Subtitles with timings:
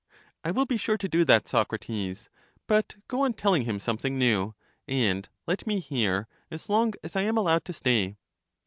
[0.43, 2.27] I will be sure to do that, Socrates;
[2.65, 4.55] but go on telling him something new,
[4.87, 8.17] and let me hear, as long as I am allowed to stay.